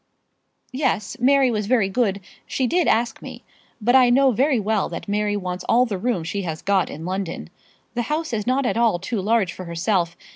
"Yes; 0.71 1.15
Mary 1.19 1.51
was 1.51 1.67
very 1.67 1.87
good. 1.87 2.21
She 2.47 2.65
did 2.65 2.87
ask 2.87 3.21
me. 3.21 3.43
But 3.79 3.95
I 3.95 4.09
know 4.09 4.31
very 4.31 4.59
well 4.59 4.89
that 4.89 5.07
Mary 5.07 5.37
wants 5.37 5.63
all 5.69 5.85
the 5.85 5.99
room 5.99 6.23
she 6.23 6.41
has 6.41 6.63
got 6.63 6.89
in 6.89 7.05
London. 7.05 7.51
The 7.93 8.01
house 8.09 8.33
is 8.33 8.47
not 8.47 8.65
at 8.65 8.77
all 8.77 8.97
too 8.97 9.21
large 9.21 9.53
for 9.53 9.65
herself. 9.65 10.17